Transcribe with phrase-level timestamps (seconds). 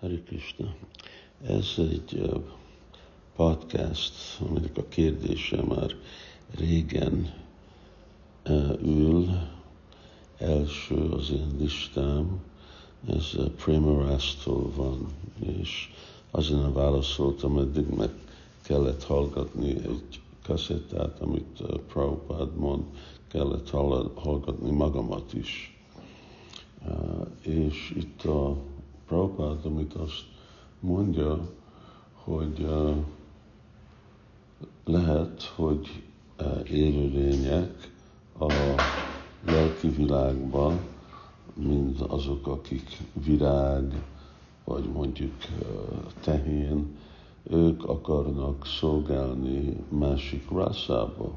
[0.00, 0.74] Hari Krishna.
[1.46, 2.30] Ez egy
[3.36, 5.90] podcast, aminek a kérdése már
[6.58, 7.34] régen
[8.82, 9.28] ül,
[10.38, 12.40] első az én listám,
[13.08, 15.06] ez Primarastól van,
[15.60, 15.92] és
[16.30, 18.10] azért válaszoltam, eddig meg
[18.62, 22.84] kellett hallgatni egy kaszettát, amit Prabhupád mond,
[23.28, 23.70] kellett
[24.14, 25.78] hallgatni magamat is.
[27.42, 28.56] És itt a
[29.06, 30.24] Prabhupád, amit azt
[30.80, 31.40] mondja,
[32.14, 32.96] hogy uh,
[34.84, 36.02] lehet, hogy
[36.38, 37.92] uh, élőlények
[38.38, 38.52] a
[39.44, 40.78] lelki világban,
[41.54, 44.02] mint azok, akik virág,
[44.64, 46.96] vagy mondjuk uh, tehén,
[47.42, 51.32] ők akarnak szolgálni másik rászába,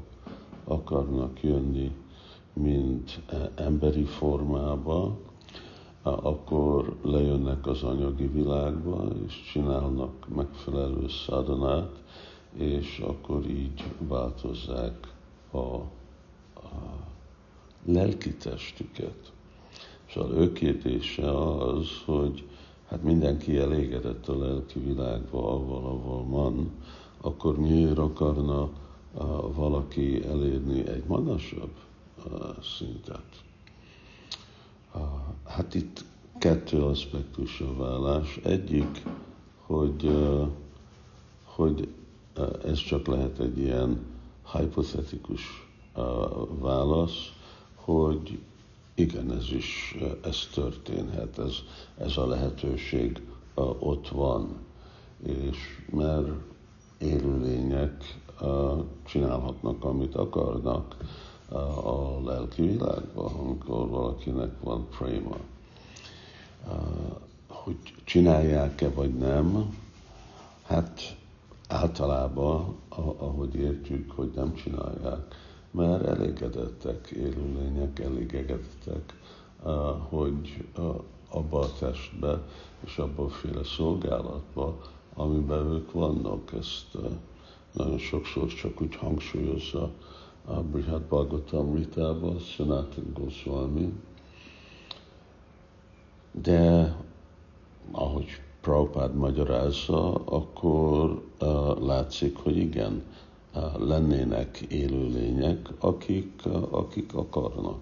[0.64, 1.92] akarnak jönni,
[2.52, 3.20] mint
[3.54, 5.18] emberi formába,
[6.02, 12.02] akkor lejönnek az anyagi világba, és csinálnak megfelelő szadonát,
[12.56, 15.14] és akkor így változzák
[15.50, 15.86] a, a
[17.84, 19.32] lelki testüket.
[20.12, 22.48] Szóval ő kérdése az, hogy
[22.88, 26.70] hát mindenki elégedett a lelki világba, avval, avval van,
[27.20, 31.74] akkor miért akarna uh, valaki elérni egy magasabb
[32.62, 33.49] szintet?
[35.50, 36.04] Hát itt
[36.38, 38.36] kettő aspektus a vállás.
[38.44, 39.02] Egyik,
[39.66, 40.10] hogy,
[41.44, 41.88] hogy
[42.64, 44.00] ez csak lehet egy ilyen
[44.52, 45.42] hipotetikus
[46.60, 47.32] válasz,
[47.74, 48.38] hogy
[48.94, 51.54] igen, ez is, ez történhet, ez,
[51.98, 53.22] ez a lehetőség
[53.78, 54.56] ott van,
[55.22, 55.56] és
[55.92, 56.28] mert
[56.98, 58.18] élőlények
[59.04, 60.96] csinálhatnak, amit akarnak,
[61.58, 65.36] a lelki világban, amikor valakinek van préma.
[67.48, 69.78] Hogy csinálják-e vagy nem,
[70.66, 71.16] hát
[71.68, 72.76] általában,
[73.18, 75.34] ahogy értjük, hogy nem csinálják,
[75.70, 79.14] mert elégedettek, élőlények elégedettek,
[80.08, 80.64] hogy
[81.30, 82.42] abba a testbe
[82.84, 84.80] és abba a féle szolgálatba,
[85.14, 86.96] amiben ők vannak, ezt
[87.72, 89.90] nagyon sokszor csak úgy hangsúlyozza
[90.50, 93.92] a Brihad Bhagavatam Ritában, Sanatan Goswami,
[96.32, 96.94] de
[97.92, 98.26] ahogy
[98.60, 103.02] Prabhupád magyarázza, akkor uh, látszik, hogy igen,
[103.54, 107.80] uh, lennének élőlények, akik, uh, akik akarnak.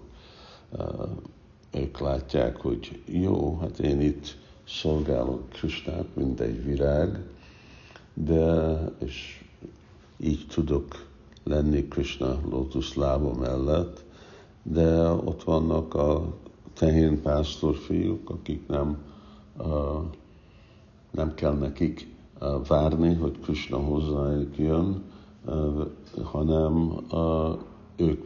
[0.69, 1.09] Uh,
[1.71, 4.37] ők látják, hogy jó, hát én itt
[4.67, 7.23] szolgálok Krisnát, mint egy virág,
[8.13, 9.43] de és
[10.17, 11.08] így tudok
[11.49, 14.03] lenni Krishna lótusz lába mellett,
[14.63, 16.33] de ott vannak a
[16.73, 18.97] tehén pásztor fiúk, akik nem,
[19.57, 20.03] uh,
[21.11, 25.03] nem kell nekik uh, várni, hogy Krishna hozzájuk jön,
[25.45, 25.87] uh,
[26.23, 26.95] hanem
[27.95, 28.23] ők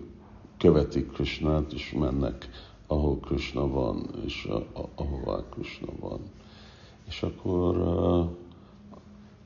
[0.57, 2.49] követik Krishnát, és mennek,
[2.87, 4.47] ahol Krishna van, és
[4.95, 6.19] ahová Krishna van.
[7.07, 7.75] És akkor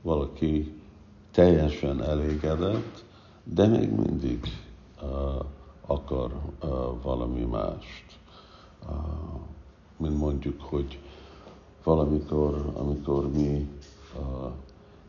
[0.02, 0.72] valaki
[1.30, 3.04] teljesen elégedett,
[3.54, 4.40] de még mindig
[5.02, 5.44] uh,
[5.86, 6.32] akar
[6.62, 6.70] uh,
[7.02, 8.18] valami mást.
[8.88, 9.40] Uh,
[9.96, 10.98] mint mondjuk, hogy
[11.84, 13.68] valamikor, amikor mi
[14.18, 14.50] uh,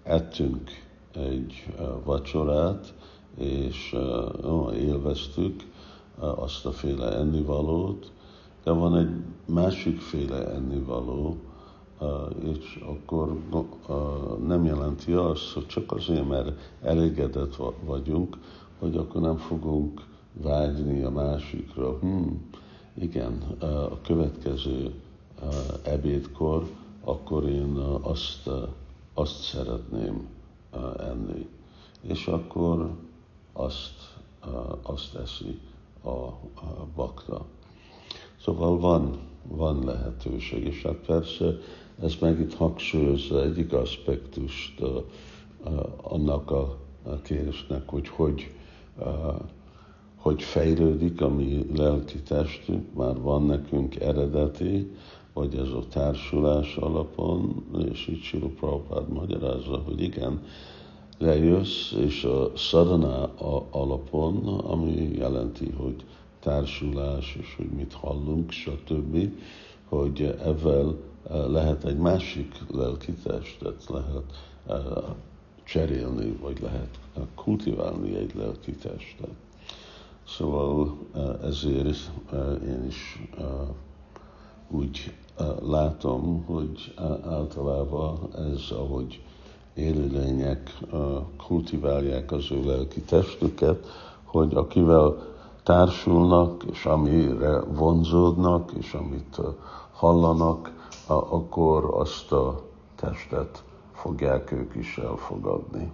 [0.04, 0.70] ettünk
[1.14, 2.94] egy uh, vacsorát,
[3.36, 3.94] és
[4.44, 5.64] uh, élveztük
[6.20, 8.12] uh, azt a féle ennivalót,
[8.64, 9.12] de van egy
[9.46, 11.38] másik féle ennivaló,
[12.44, 13.40] és akkor
[14.48, 16.52] nem jelenti azt, hogy csak azért, mert
[16.82, 17.56] elégedett
[17.86, 18.38] vagyunk,
[18.80, 21.98] hogy akkor nem fogunk vágyni a másikra.
[22.00, 22.50] Hmm,
[22.94, 23.42] igen,
[23.92, 24.94] a következő
[25.84, 26.68] ebédkor,
[27.04, 28.50] akkor én azt,
[29.14, 30.28] azt szeretném
[30.98, 31.48] enni.
[32.02, 32.90] És akkor
[33.54, 34.18] azt,
[34.82, 35.60] azt eszi
[36.04, 36.28] a
[36.96, 37.46] bakta.
[38.42, 41.58] Szóval van, van lehetőség, és hát persze
[42.02, 44.88] ez meg itt hangsúlyozza egyik aspektust uh,
[45.66, 48.52] uh, annak a, a kérdésnek, hogy hogy,
[48.98, 49.06] uh,
[50.16, 54.92] hogy fejlődik a mi lelki testünk, már van nekünk eredeti,
[55.34, 60.42] vagy ez a társulás alapon, és így Sila Prabhupád magyarázza, hogy igen,
[61.18, 63.34] lejössz, és a szadana
[63.70, 65.96] alapon, ami jelenti, hogy
[66.40, 69.32] társulás, és hogy mit hallunk, stb.,
[69.90, 70.96] hogy ezzel
[71.28, 74.24] lehet egy másik lelki testet, lehet
[75.64, 77.00] cserélni, vagy lehet
[77.36, 79.36] kultiválni egy lelki testet.
[80.28, 80.98] Szóval
[81.44, 82.12] ezért
[82.68, 83.30] én is
[84.70, 85.14] úgy
[85.62, 86.94] látom, hogy
[87.26, 89.22] általában ez, ahogy
[89.74, 90.78] élőlények
[91.48, 93.88] kultiválják az ő lelki testüket,
[94.24, 95.28] hogy akivel
[95.64, 99.42] társulnak, és amire vonzódnak, és amit
[99.92, 100.79] hallanak,
[101.10, 102.62] akkor azt a
[102.96, 103.64] testet
[103.94, 105.92] fogják ők is elfogadni.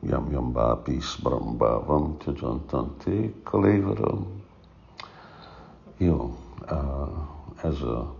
[0.00, 4.26] Yam yam bápis brambávam, tjajantanté kalévaram.
[5.96, 6.36] Jó,
[7.62, 8.14] ez a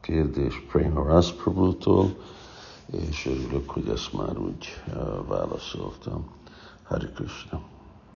[0.00, 2.16] kérdés Prema Prabhu-tól,
[2.86, 4.66] és örülök, hogy ezt már úgy
[5.28, 6.28] válaszoltam.
[6.82, 7.60] Hari Krishna.